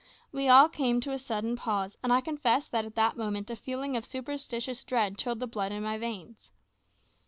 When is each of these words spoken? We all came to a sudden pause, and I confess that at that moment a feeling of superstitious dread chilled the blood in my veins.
We 0.31 0.47
all 0.49 0.67
came 0.67 0.99
to 1.01 1.11
a 1.11 1.19
sudden 1.19 1.55
pause, 1.55 1.95
and 2.01 2.11
I 2.11 2.21
confess 2.21 2.67
that 2.67 2.85
at 2.85 2.95
that 2.95 3.17
moment 3.17 3.51
a 3.51 3.55
feeling 3.55 3.95
of 3.95 4.03
superstitious 4.03 4.83
dread 4.83 5.15
chilled 5.15 5.39
the 5.41 5.45
blood 5.45 5.71
in 5.71 5.83
my 5.83 5.99
veins. 5.99 6.49